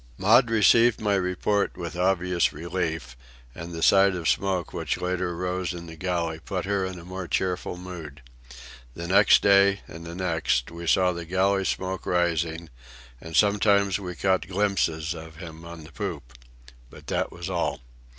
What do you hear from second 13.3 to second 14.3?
sometimes we